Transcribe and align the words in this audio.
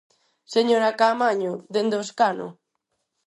Señora 0.55 0.95
Caamaño, 0.99 1.53
dende 1.73 1.95
o 1.99 2.05
escano. 2.07 2.47